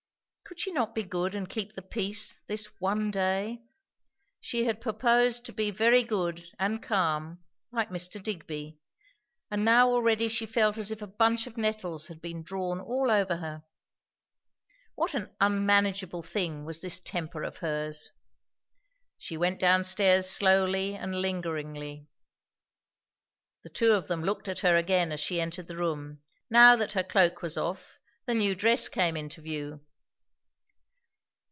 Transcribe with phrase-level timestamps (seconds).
[0.43, 3.63] Could she not be good and keep the peace, this one day?
[4.41, 8.21] She had purposed to be very good, and calm, like Mr.
[8.21, 8.77] Digby;
[9.49, 13.09] and now already she felt as if a bunch of nettles had been drawn all
[13.09, 13.63] over her.
[14.95, 18.11] What an unmanageable thing was this temper of hers.
[19.17, 22.07] She went down stairs slowly and lingeringly.
[23.63, 27.41] The two looked at her again as she entered the room; now that her cloak
[27.41, 29.85] was off, the new dress came into view.